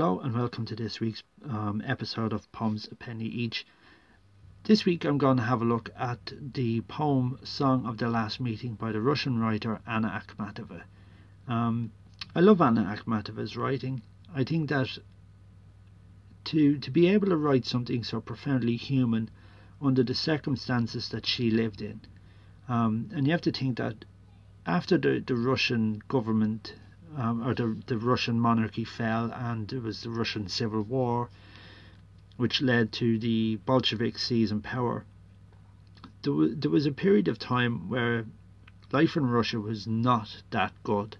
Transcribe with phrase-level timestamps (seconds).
[0.00, 3.66] Hello and welcome to this week's um, episode of Poems a Penny Each.
[4.64, 8.40] This week I'm going to have a look at the poem Song of the Last
[8.40, 10.84] Meeting by the Russian writer Anna Akhmatova.
[11.46, 11.92] Um,
[12.34, 14.00] I love Anna Akhmatova's writing.
[14.34, 14.88] I think that
[16.44, 19.28] to to be able to write something so profoundly human
[19.82, 22.00] under the circumstances that she lived in,
[22.70, 24.06] um, and you have to think that
[24.64, 26.72] after the, the Russian government
[27.16, 31.28] um, or the, the Russian monarchy fell and it was the Russian Civil War,
[32.36, 35.04] which led to the Bolshevik seizing power.
[36.22, 38.26] There was, there was a period of time where
[38.92, 41.16] life in Russia was not that good.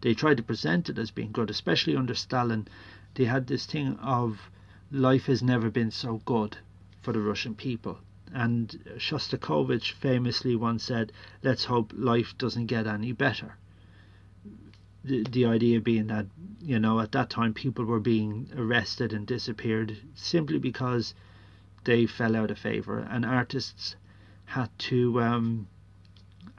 [0.00, 2.66] They tried to present it as being good, especially under Stalin.
[3.14, 4.50] They had this thing of
[4.90, 6.56] life has never been so good
[7.02, 7.98] for the Russian people.
[8.32, 11.12] And Shostakovich famously once said,
[11.42, 13.56] Let's hope life doesn't get any better
[15.04, 16.26] the, the idea being that
[16.60, 21.14] you know at that time people were being arrested and disappeared simply because
[21.84, 23.96] they fell out of favor and artists
[24.44, 25.66] had to um,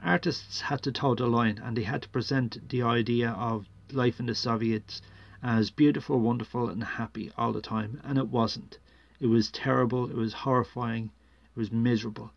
[0.02, 4.18] artists had to toe the line and they had to present the idea of life
[4.18, 5.02] in the Soviets
[5.42, 8.78] as beautiful, wonderful, and happy all the time, and it wasn't.
[9.20, 10.08] It was terrible.
[10.08, 11.10] It was horrifying.
[11.54, 12.32] It was miserable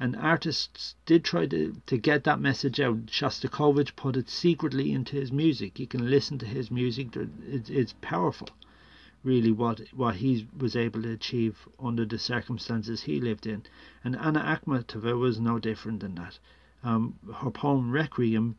[0.00, 3.06] and artists did try to, to get that message out.
[3.06, 5.78] Shostakovich put it secretly into his music.
[5.78, 8.48] You can listen to his music; it's, powerful,
[9.22, 9.52] really.
[9.52, 13.62] What what he was able to achieve under the circumstances he lived in,
[14.02, 16.40] and Anna Akhmatova was no different than that.
[16.82, 18.56] Um, her poem Requiem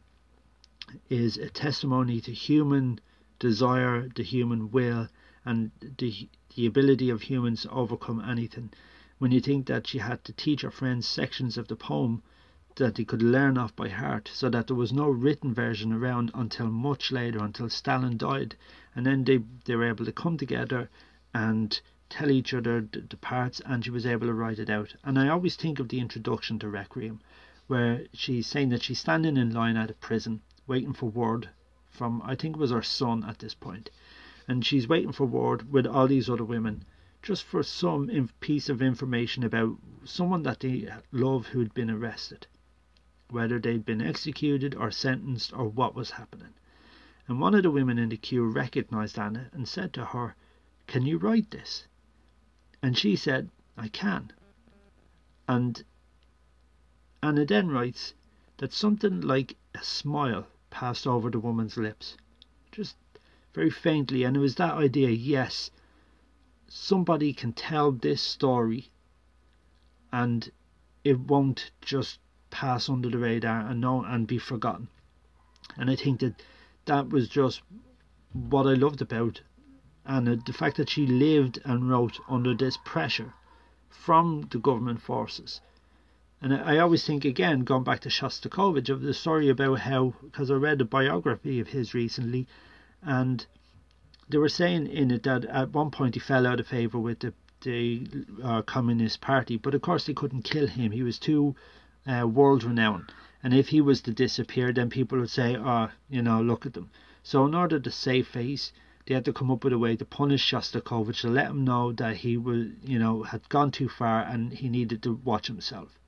[1.09, 3.01] is a testimony to human
[3.39, 5.09] desire, the human will,
[5.43, 8.71] and the the ability of humans to overcome anything
[9.17, 12.21] when you think that she had to teach her friends sections of the poem
[12.75, 16.29] that they could learn off by heart, so that there was no written version around
[16.33, 18.57] until much later, until Stalin died,
[18.93, 20.89] and then they they were able to come together
[21.33, 21.79] and
[22.09, 24.93] tell each other the, the parts, and she was able to write it out.
[25.05, 27.21] And I always think of the introduction to Requiem,
[27.67, 31.49] where she's saying that she's standing in line at a prison, waiting for word
[31.89, 33.89] from I think it was her son at this point,
[34.45, 36.83] and she's waiting for word with all these other women
[37.25, 42.45] just for some piece of information about someone that they love who'd been arrested,
[43.31, 46.53] whether they'd been executed or sentenced or what was happening.
[47.27, 50.35] And one of the women in the queue recognized Anna and said to her,
[50.85, 51.87] Can you write this?
[52.83, 54.31] And she said, I can.
[55.47, 55.83] And
[57.23, 58.13] Anna then writes
[58.57, 62.17] that something like a smile passed over the woman's lips,
[62.71, 62.95] just
[63.55, 65.71] very faintly, and it was that idea, yes,
[66.77, 68.89] somebody can tell this story
[70.11, 70.51] and
[71.05, 72.19] it won't just
[72.49, 74.89] pass under the radar and know and be forgotten.
[75.77, 76.43] And I think that
[76.83, 77.61] that was just
[78.33, 79.41] what I loved about
[80.05, 83.33] Anna, the fact that she lived and wrote under this pressure
[83.89, 85.61] from the government forces.
[86.41, 90.51] And I always think, again, going back to Shostakovich, of the story about how, because
[90.51, 92.47] I read a biography of his recently,
[93.01, 93.45] and
[94.27, 97.19] they were saying in it that at one point he fell out of favor with
[97.19, 98.07] the the
[98.43, 100.91] uh, Communist Party, but of course they couldn't kill him.
[100.91, 101.55] He was too
[102.05, 105.95] uh, world renowned, and if he was to disappear, then people would say, "Ah, oh,
[106.09, 106.89] you know, look at them."
[107.23, 108.71] So in order to save face,
[109.05, 111.91] they had to come up with a way to punish Shostakovich to let him know
[111.93, 115.99] that he was, you know, had gone too far and he needed to watch himself.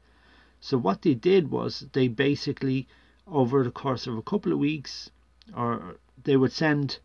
[0.59, 2.87] So what they did was they basically,
[3.27, 5.11] over the course of a couple of weeks,
[5.55, 6.99] or they would send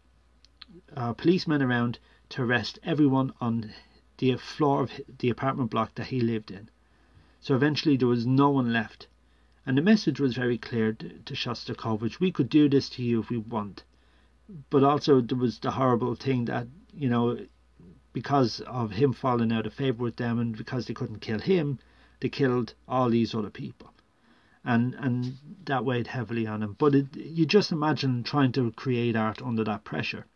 [0.96, 1.98] uh, policemen around
[2.30, 3.72] to arrest everyone on
[4.18, 6.70] the floor of the apartment block that he lived in.
[7.40, 9.08] So eventually there was no one left.
[9.66, 13.20] And the message was very clear to, to Shostakovich we could do this to you
[13.20, 13.84] if we want.
[14.70, 17.38] But also there was the horrible thing that, you know,
[18.12, 21.78] because of him falling out of favour with them and because they couldn't kill him,
[22.20, 23.92] they killed all these other people.
[24.64, 26.76] And and that weighed heavily on him.
[26.78, 30.26] But it, you just imagine trying to create art under that pressure.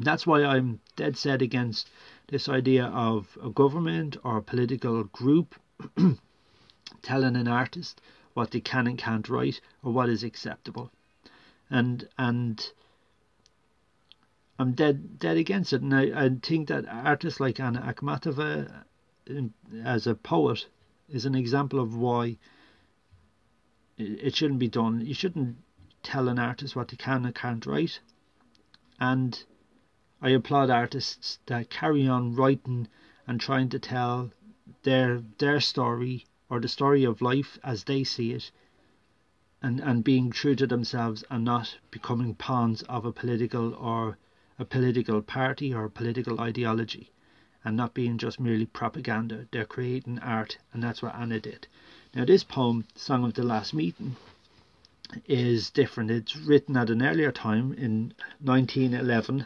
[0.00, 1.88] That's why I'm dead set against
[2.28, 5.54] this idea of a government or a political group
[7.02, 8.00] telling an artist
[8.32, 10.90] what they can and can't write or what is acceptable.
[11.70, 12.72] And and
[14.58, 15.82] I'm dead dead against it.
[15.82, 18.84] And I, I think that artists like Anna Akhmatova
[19.84, 20.66] as a poet
[21.08, 22.36] is an example of why
[23.96, 25.06] it shouldn't be done.
[25.06, 25.56] You shouldn't
[26.02, 28.00] tell an artist what they can and can't write.
[28.98, 29.44] And
[30.26, 32.88] I applaud artists that carry on writing
[33.26, 34.32] and trying to tell
[34.82, 38.50] their their story or the story of life as they see it
[39.60, 44.16] and, and being true to themselves and not becoming pawns of a political or
[44.58, 47.10] a political party or political ideology
[47.62, 49.46] and not being just merely propaganda.
[49.50, 51.66] They're creating art, and that's what Anna did.
[52.14, 54.16] Now, this poem, Song of the Last Meeting,
[55.26, 56.10] is different.
[56.10, 59.44] It's written at an earlier time in 1911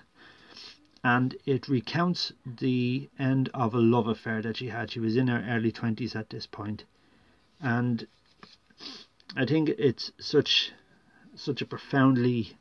[1.05, 4.91] and it recounts the end of a love affair that she had.
[4.91, 6.85] She was in her early 20s at this point,
[7.61, 8.07] and
[9.37, 10.73] I think it's such
[11.35, 12.59] such a profoundly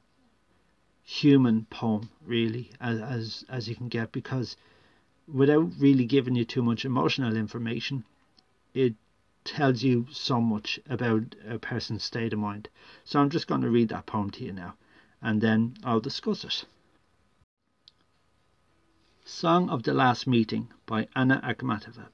[1.04, 4.56] human poem, really, as as as you can get, because
[5.28, 8.04] without really giving you too much emotional information,
[8.74, 8.94] it
[9.44, 12.70] tells you so much about a person's state of mind.
[13.06, 14.76] So I'm just going to read that poem to you now,
[15.22, 16.66] and then I'll discuss it.
[19.30, 22.08] Song of the Last Meeting by Anna Akhmatova.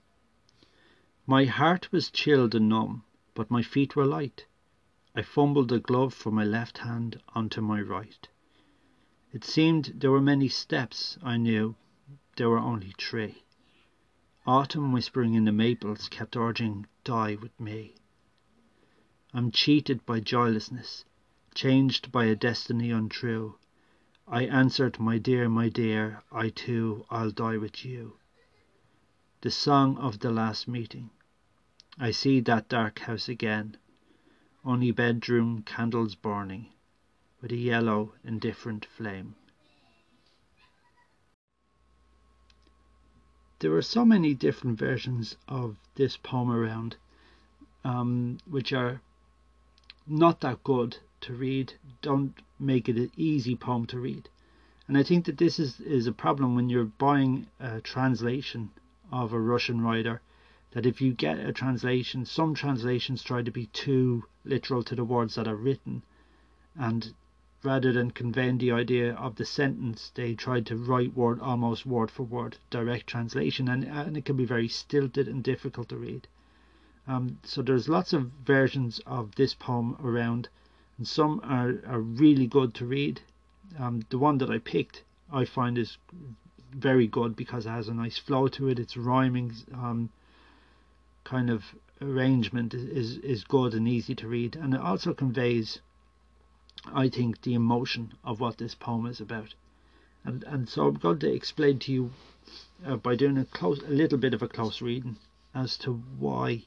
[1.28, 3.04] My heart was chilled and numb,
[3.36, 4.48] but my feet were light.
[5.16, 8.28] I fumbled a glove from my left hand onto my right.
[9.32, 11.76] It seemed there were many steps, I knew.
[12.36, 13.44] There were only three.
[14.48, 17.94] Autumn whispering in the maples kept urging, Die with me.
[19.36, 21.06] I'm cheated by joylessness,
[21.54, 23.60] changed by a destiny untrue.
[24.28, 28.18] I answered, My dear, my dear, I too, I'll die with you.
[29.42, 31.10] The song of the last meeting.
[32.00, 33.78] I see that dark house again,
[34.64, 36.72] only bedroom candles burning,
[37.42, 39.36] with a yellow, indifferent flame.
[43.60, 46.96] There are so many different versions of this poem around,
[47.84, 49.02] um, which are
[50.08, 54.30] not that good to read don't make it an easy poem to read.
[54.88, 58.72] And I think that this is, is a problem when you're buying a translation
[59.12, 60.22] of a Russian writer.
[60.72, 65.04] That if you get a translation, some translations try to be too literal to the
[65.04, 66.04] words that are written,
[66.76, 67.14] and
[67.62, 72.12] rather than conveying the idea of the sentence, they try to write word almost word
[72.12, 76.28] for word direct translation, and, and it can be very stilted and difficult to read.
[77.08, 80.50] Um, so there's lots of versions of this poem around
[80.98, 83.22] and some are, are really good to read.
[83.80, 85.98] Um, the one that I picked, I find is
[86.72, 88.80] very good because it has a nice flow to it.
[88.80, 90.10] Its rhyming um,
[91.24, 91.64] kind of
[92.02, 95.80] arrangement is is good and easy to read, and it also conveys,
[96.94, 99.56] I think, the emotion of what this poem is about.
[100.24, 102.12] And and so I'm going to explain to you
[102.86, 105.18] uh, by doing a close, a little bit of a close reading
[105.56, 106.66] as to why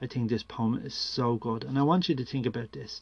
[0.00, 1.64] I think this poem is so good.
[1.64, 3.00] And I want you to think about this.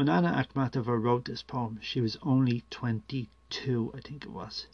[0.00, 4.66] When Anna Akhmatova wrote this poem, she was only 22, I think it was.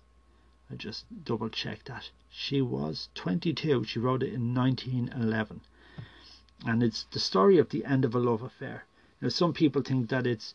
[0.70, 2.10] I just double checked that.
[2.30, 3.82] She was 22.
[3.82, 5.62] She wrote it in 1911.
[6.64, 8.84] And it's the story of the end of a love affair.
[9.20, 10.54] Now, some people think that it's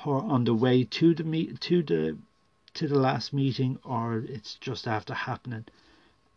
[0.00, 2.18] her on the way to the meet to the
[2.74, 5.64] to the last meeting, or it's just after happening.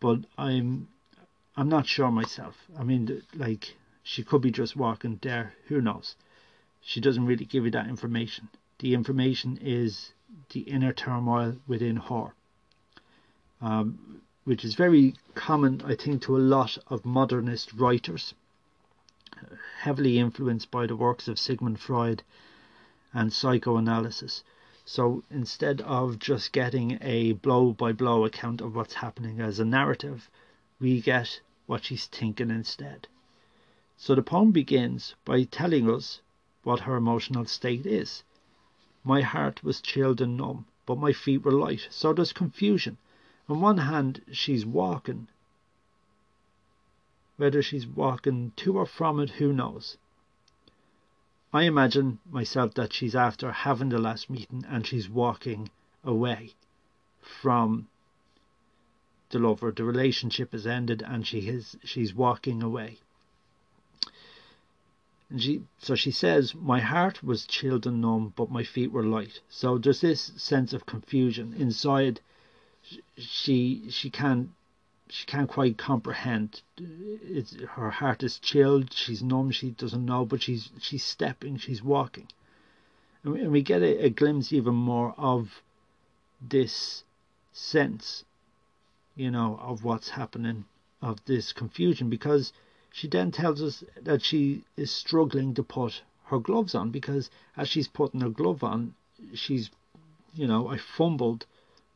[0.00, 0.88] But I'm
[1.54, 2.66] I'm not sure myself.
[2.78, 5.52] I mean, like she could be just walking there.
[5.66, 6.16] Who knows?
[6.86, 8.50] She doesn't really give you that information.
[8.78, 10.12] The information is
[10.50, 12.34] the inner turmoil within her,
[13.62, 18.34] um, which is very common, I think, to a lot of modernist writers,
[19.80, 22.22] heavily influenced by the works of Sigmund Freud
[23.14, 24.44] and psychoanalysis.
[24.84, 29.64] So instead of just getting a blow by blow account of what's happening as a
[29.64, 30.28] narrative,
[30.78, 33.08] we get what she's thinking instead.
[33.96, 36.20] So the poem begins by telling us
[36.64, 38.24] what her emotional state is.
[39.04, 42.98] My heart was chilled and numb, but my feet were light, so there's confusion.
[43.48, 45.28] On one hand, she's walking.
[47.36, 49.98] Whether she's walking to or from it, who knows?
[51.52, 55.70] I imagine myself that she's after having the last meeting and she's walking
[56.02, 56.54] away
[57.20, 57.88] from
[59.30, 59.70] the lover.
[59.70, 62.98] The relationship has ended and she is she's walking away.
[65.30, 69.02] And she, so she says, my heart was chilled and numb, but my feet were
[69.02, 69.40] light.
[69.48, 72.20] So there's this sense of confusion inside.
[73.16, 74.50] She she can't
[75.08, 76.60] she can't quite comprehend.
[76.76, 78.92] It's, her heart is chilled.
[78.92, 79.50] She's numb.
[79.50, 81.56] She doesn't know, but she's she's stepping.
[81.56, 82.28] She's walking,
[83.22, 85.62] and we, and we get a, a glimpse even more of
[86.40, 87.04] this
[87.52, 88.24] sense,
[89.16, 90.66] you know, of what's happening,
[91.00, 92.52] of this confusion, because
[92.96, 97.68] she then tells us that she is struggling to put her gloves on because as
[97.68, 98.94] she's putting her glove on,
[99.34, 99.68] she's,
[100.32, 101.44] you know, I fumbled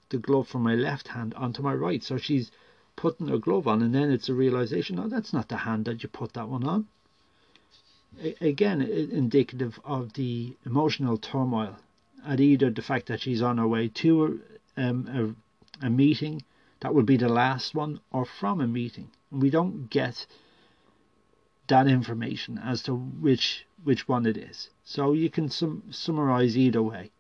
[0.09, 2.03] the glove from my left hand onto my right.
[2.03, 2.51] So she's
[2.97, 6.03] putting her glove on, and then it's a realization, oh, that's not the hand that
[6.03, 6.89] you put that one on.
[8.41, 11.77] again, indicative of the emotional turmoil
[12.27, 14.41] at either the fact that she's on her way to
[14.77, 15.37] um,
[15.81, 16.43] a, a meeting
[16.81, 19.13] that would be the last one or from a meeting.
[19.31, 20.27] We don't get
[21.69, 24.71] that information as to which which one it is.
[24.85, 27.11] So you can sum, summarize either way.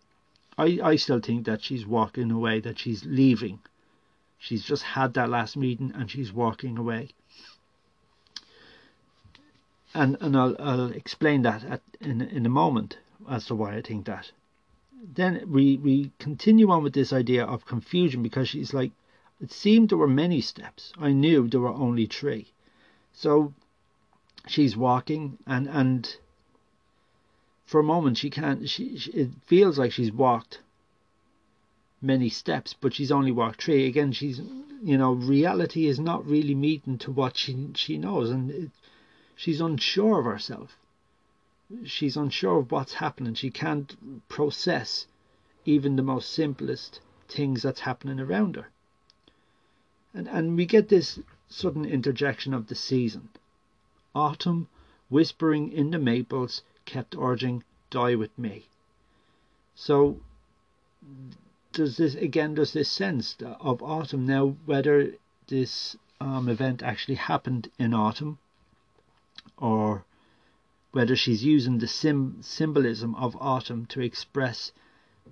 [0.56, 3.60] I, I still think that she's walking away, that she's leaving.
[4.38, 7.10] She's just had that last meeting and she's walking away.
[9.94, 13.82] And and I'll, I'll explain that at, in in a moment as to why I
[13.82, 14.32] think that.
[15.14, 18.90] Then we, we continue on with this idea of confusion because she's like,
[19.40, 20.92] it seemed there were many steps.
[20.98, 22.48] I knew there were only three.
[23.12, 23.54] So
[24.50, 26.16] she's walking and and
[27.66, 30.60] for a moment she can't she, she, it feels like she's walked
[32.00, 33.86] many steps but she's only walked three.
[33.86, 34.40] Again she's
[34.82, 38.70] you know reality is not really meeting to what she she knows and it,
[39.36, 40.78] she's unsure of herself.
[41.84, 43.34] She's unsure of what's happening.
[43.34, 43.94] She can't
[44.28, 45.06] process
[45.64, 48.68] even the most simplest things that's happening around her.
[50.14, 53.28] And and we get this sudden interjection of the season
[54.18, 54.68] Autumn,
[55.08, 58.66] whispering in the maples, kept urging, Die with me.
[59.74, 60.20] So
[61.72, 65.12] does this again does this sense of autumn now whether
[65.46, 68.38] this um, event actually happened in autumn
[69.56, 70.04] or
[70.90, 74.72] whether she's using the sim- symbolism of autumn to express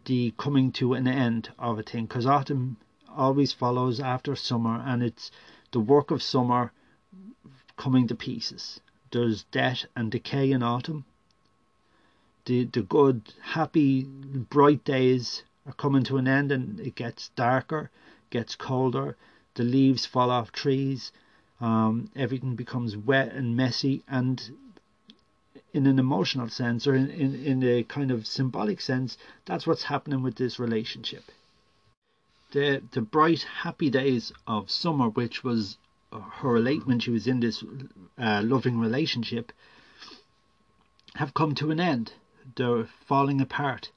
[0.04, 2.76] the coming to an end of a thing because autumn
[3.08, 5.32] always follows after summer and it's
[5.72, 6.72] the work of summer
[7.76, 8.80] coming to pieces.
[9.10, 11.04] There's death and decay in autumn.
[12.46, 17.90] The the good, happy, bright days are coming to an end and it gets darker,
[18.30, 19.16] gets colder,
[19.54, 21.12] the leaves fall off trees,
[21.60, 24.50] um, everything becomes wet and messy and
[25.72, 29.84] in an emotional sense or in, in, in a kind of symbolic sense, that's what's
[29.84, 31.24] happening with this relationship.
[32.52, 35.76] The the bright, happy days of summer, which was
[36.12, 37.64] her relate when she was in this
[38.18, 39.52] uh, loving relationship
[41.14, 42.12] have come to an end.
[42.56, 43.90] They're falling apart.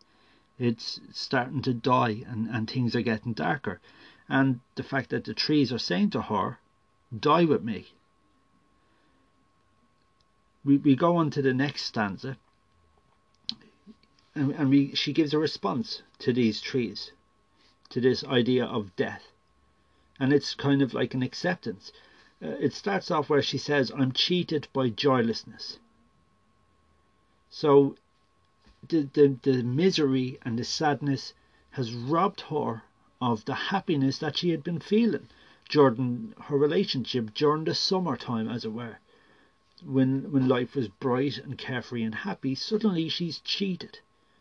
[0.58, 3.80] It's starting to die and, and things are getting darker.
[4.28, 6.60] And the fact that the trees are saying to her,
[7.18, 7.88] Die with me.
[10.64, 12.38] We, we go on to the next stanza
[14.36, 17.12] and, and we, she gives a response to these trees,
[17.90, 19.24] to this idea of death.
[20.20, 21.94] And it's kind of like an acceptance.
[22.44, 25.80] Uh, it starts off where she says, I'm cheated by joylessness.
[27.50, 27.96] So
[28.88, 31.34] the, the, the misery and the sadness
[31.72, 32.84] has robbed her
[33.22, 35.28] of the happiness that she had been feeling
[35.70, 38.98] during her relationship, during the summertime, as it were.
[39.86, 44.00] When, when life was bright and carefree and happy, suddenly she's cheated.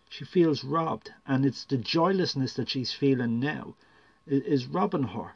[0.08, 3.74] She feels robbed, and it's the joylessness that she's feeling now
[4.26, 5.34] is, is robbing her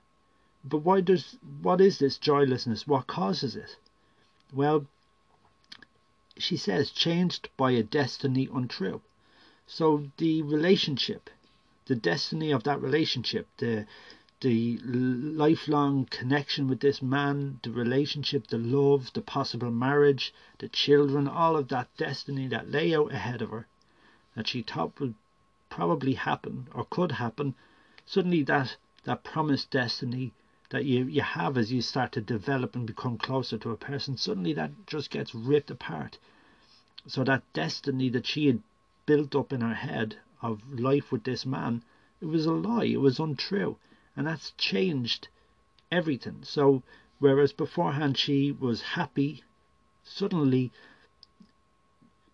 [0.65, 2.87] but why does what is this joylessness?
[2.87, 3.77] What causes it?
[4.53, 4.87] Well,
[6.39, 9.03] she says changed by a destiny untrue.
[9.67, 11.31] So the relationship,
[11.87, 13.87] the destiny of that relationship, the
[14.41, 21.27] the lifelong connection with this man, the relationship, the love, the possible marriage, the children,
[21.27, 23.67] all of that destiny that lay out ahead of her,
[24.35, 25.15] that she thought would
[25.71, 27.55] probably happen or could happen,
[28.05, 30.33] suddenly that, that promised destiny
[30.73, 34.17] that you, you have as you start to develop and become closer to a person,
[34.17, 36.19] suddenly that just gets ripped apart.
[37.07, 38.63] So that destiny that she had
[39.05, 41.85] built up in her head of life with this man,
[42.23, 43.77] it was a lie, it was untrue.
[44.17, 45.29] And that's changed
[45.91, 46.39] everything.
[46.43, 46.83] So
[47.19, 49.45] whereas beforehand she was happy,
[50.03, 50.73] suddenly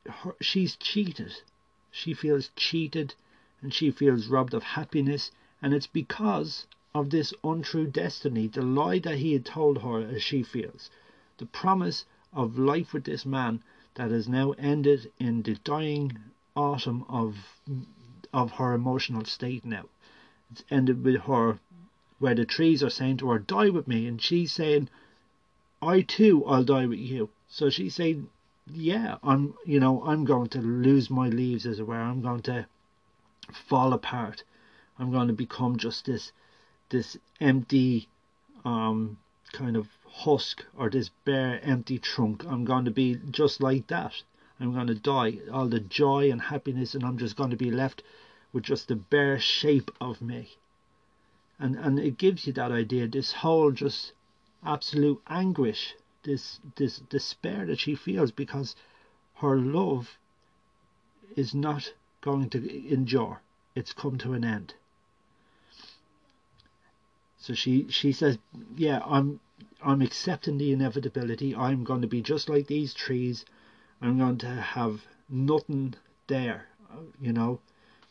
[0.07, 1.42] her, she's cheated.
[1.90, 3.16] She feels cheated
[3.61, 8.99] and she feels robbed of happiness, and it's because of this untrue destiny, the lie
[8.99, 10.90] that he had told her as she feels,
[11.37, 13.62] the promise of life with this man
[13.95, 16.16] that has now ended in the dying
[16.57, 17.61] autumn of
[18.33, 19.85] of her emotional state now.
[20.50, 21.59] It's ended with her
[22.18, 24.88] where the trees are saying to her, Die with me and she's saying,
[25.83, 27.30] I too I'll die with you.
[27.49, 28.28] So she's saying,
[28.66, 32.42] Yeah, I'm you know, I'm going to lose my leaves as it were, I'm going
[32.42, 32.66] to
[33.52, 34.42] fall apart.
[34.99, 36.33] I'm going to become just this
[36.90, 38.09] this empty
[38.64, 39.18] um,
[39.52, 42.45] kind of husk or this bare empty trunk.
[42.45, 44.23] I'm going to be just like that.
[44.61, 45.38] I'm going to die.
[45.52, 48.02] All the joy and happiness, and I'm just going to be left
[48.52, 50.57] with just the bare shape of me.
[51.59, 54.12] And and it gives you that idea, this whole just
[54.64, 58.75] absolute anguish, this this despair that she feels because
[59.35, 60.18] her love
[61.37, 63.40] is not going to endure.
[63.75, 64.75] It's come to an end.
[67.40, 68.38] So she she says,
[68.76, 69.38] yeah, I'm
[69.80, 71.54] I'm accepting the inevitability.
[71.54, 73.45] I'm going to be just like these trees.
[74.02, 75.95] I'm going to have nothing
[76.26, 76.66] there.
[77.21, 77.61] You know,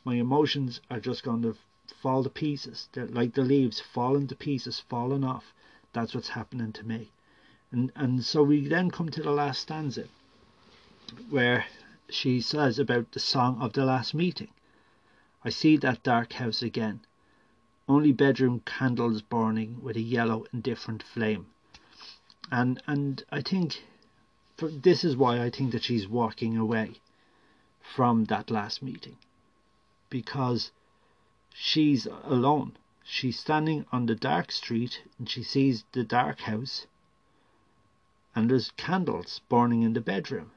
[0.05, 1.57] my emotions are just going to
[2.01, 2.87] fall to pieces.
[2.93, 5.53] They're like the leaves falling to pieces, falling off.
[5.91, 7.11] That's what's happening to me.
[7.71, 10.05] And and so we then come to the last stanza
[11.29, 11.65] where
[12.09, 14.51] she says about the song of the last meeting.
[15.43, 17.01] I see that dark house again.
[17.87, 21.47] Only bedroom candles burning with a yellow indifferent flame.
[22.51, 23.83] And and I think
[24.57, 27.01] for, this is why I think that she's walking away
[27.81, 29.17] from that last meeting.
[30.09, 30.71] Because
[31.53, 32.77] she's alone.
[33.03, 36.87] She's standing on the dark street and she sees the dark house
[38.37, 40.51] and there's candles burning in the bedroom.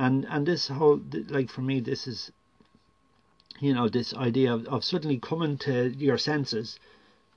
[0.00, 2.32] And and this whole like for me this is
[3.60, 6.78] you know this idea of, of suddenly coming to your senses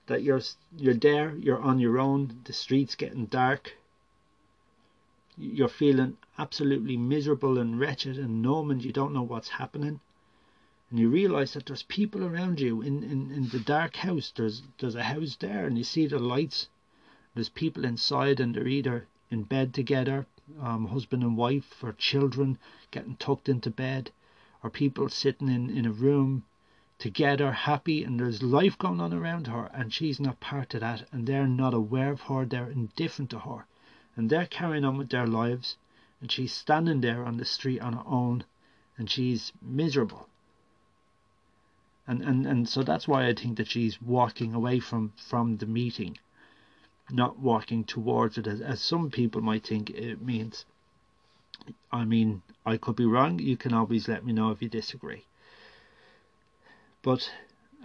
[0.07, 0.41] that you're
[0.77, 3.73] you're there, you're on your own, the street's getting dark,
[5.37, 9.99] you're feeling absolutely miserable and wretched and numb and you don't know what's happening
[10.91, 14.33] and you realize that there's people around you in, in, in the dark house.
[14.35, 16.67] There's there's a house there, and you see the lights.
[17.33, 20.25] There's people inside, and they're either in bed together,
[20.61, 22.57] um, husband and wife, or children
[22.91, 24.11] getting tucked into bed,
[24.63, 26.43] or people sitting in, in a room
[26.97, 31.07] together, happy, and there's life going on around her, and she's not part of that,
[31.11, 33.65] and they're not aware of her, they're indifferent to her,
[34.15, 35.77] and they're carrying on with their lives,
[36.19, 38.43] and she's standing there on the street on her own,
[38.97, 40.29] and she's miserable
[42.07, 45.65] and and and so that's why I think that she's walking away from from the
[45.65, 46.17] meeting,
[47.09, 50.65] not walking towards it as, as some people might think it means.
[51.91, 53.39] I mean, I could be wrong.
[53.39, 55.25] You can always let me know if you disagree.
[57.01, 57.31] But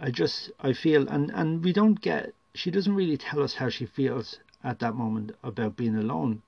[0.01, 2.35] I just I feel and and we don't get.
[2.55, 6.43] She doesn't really tell us how she feels at that moment about being alone.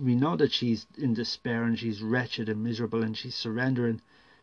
[0.00, 4.00] We know that she's in despair and she's wretched and miserable and she's surrendering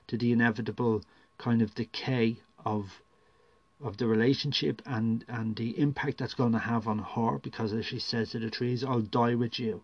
[0.08, 1.04] to the inevitable
[1.38, 3.02] kind of decay of
[3.84, 7.86] of the relationship and and the impact that's going to have on her because as
[7.86, 9.84] she says to the trees I'll die with you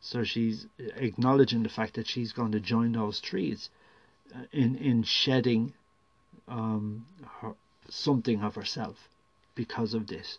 [0.00, 3.70] so she's acknowledging the fact that she's going to join those trees
[4.34, 5.72] uh, in in shedding
[6.46, 7.06] um,
[7.40, 7.54] her,
[7.88, 9.08] something of herself
[9.54, 10.38] because of this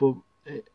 [0.00, 0.14] but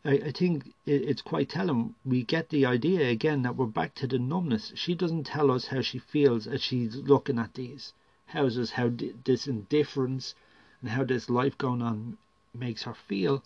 [0.06, 1.96] I, I think it's quite telling.
[2.06, 4.72] We get the idea again that we're back to the numbness.
[4.76, 7.92] She doesn't tell us how she feels as she's looking at these
[8.28, 8.92] houses, how
[9.26, 10.36] this indifference
[10.80, 12.20] and how this life going on
[12.54, 13.44] makes her feel.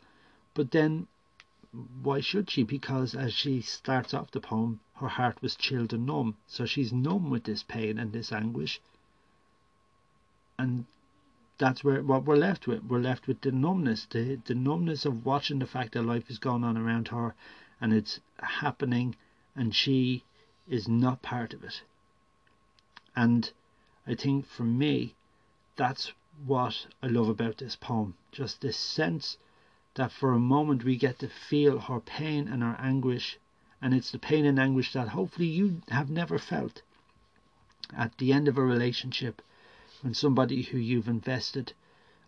[0.54, 1.08] But then,
[2.02, 2.64] why should she?
[2.64, 6.36] Because as she starts off the poem, her heart was chilled and numb.
[6.48, 8.82] So she's numb with this pain and this anguish.
[10.58, 10.88] And
[11.60, 12.84] that's where what we're left with.
[12.86, 16.40] We're left with the numbness, the the numbness of watching the fact that life is
[16.40, 17.36] going on around her,
[17.80, 19.16] and it's happening,
[19.56, 20.24] and she
[20.68, 21.84] is not part of it.
[23.16, 23.52] And
[24.08, 25.14] I think for me,
[25.76, 26.14] that's
[26.46, 28.16] what I love about this poem.
[28.32, 29.38] Just this sense
[30.00, 33.38] that for a moment we get to feel her pain and her anguish,
[33.82, 36.82] and it's the pain and anguish that hopefully you have never felt
[37.96, 39.42] at the end of a relationship
[40.02, 41.74] when somebody who you've invested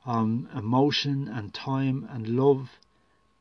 [0.06, 2.78] um, emotion and time and love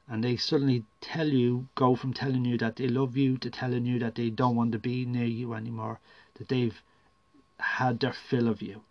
[0.08, 3.84] and they suddenly tell you go from telling you that they love you to telling
[3.84, 5.98] you that they don't want to be near you anymore
[6.34, 6.82] that they've
[7.58, 8.82] had their fill of you.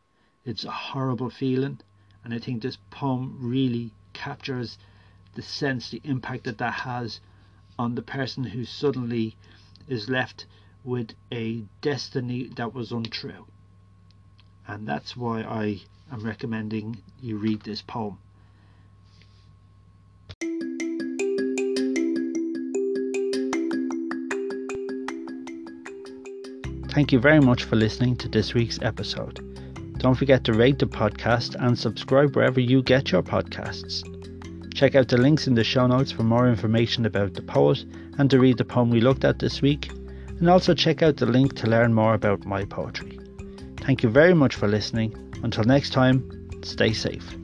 [0.46, 1.80] It's a horrible feeling
[2.24, 4.78] and i think this poem really captures
[5.36, 7.20] the sense the impact that that has
[7.78, 9.36] on the person who suddenly
[9.88, 10.46] is left
[10.84, 13.46] with a destiny that was untrue
[14.70, 18.20] and that's why I am recommending you read this poem.
[26.92, 29.46] Thank you very much for listening to this week's episode.
[29.98, 34.19] Don't forget to rate the podcast and subscribe wherever you get your podcasts.
[34.80, 37.84] Check out the links in the show notes for more information about the poet
[38.18, 39.92] and to read the poem we looked at this week,
[40.40, 43.20] and also check out the link to learn more about my poetry.
[43.82, 45.14] Thank you very much for listening.
[45.44, 46.24] Until next time,
[46.64, 47.39] stay safe.